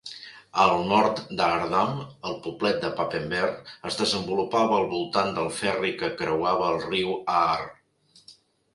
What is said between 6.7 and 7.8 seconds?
el riu Aar.